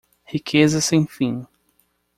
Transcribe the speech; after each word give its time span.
Riqueza 0.25 0.81
sem 0.81 1.05
fim 1.05 1.45